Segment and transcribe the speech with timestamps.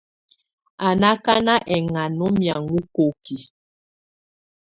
[0.85, 3.39] Á ná ákána ɛŋana ú miaŋɔ kokiǝ.